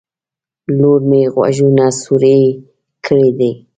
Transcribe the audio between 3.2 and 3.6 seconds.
دي